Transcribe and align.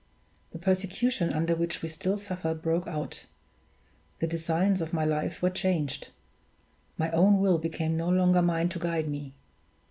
The 0.49 0.57
persecution 0.57 1.31
under 1.31 1.55
which 1.55 1.83
we 1.83 1.87
still 1.87 2.17
suffer 2.17 2.55
broke 2.55 2.87
out; 2.87 3.27
the 4.17 4.25
designs 4.25 4.81
of 4.81 4.93
my 4.93 5.05
life 5.05 5.43
were 5.43 5.51
changed; 5.51 6.07
my 6.97 7.11
own 7.11 7.39
will 7.39 7.59
became 7.59 7.97
no 7.97 8.09
longer 8.09 8.41
mine 8.41 8.69
to 8.69 8.79
guide 8.79 9.07
me. 9.07 9.35